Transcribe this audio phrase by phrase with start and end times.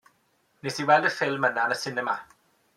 [0.63, 2.19] Wnes i weld y ffilm yna yn y sinema.